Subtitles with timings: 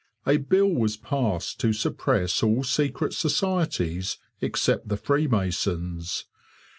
[0.25, 6.25] A bill was passed to suppress all secret societies except the Freemasons.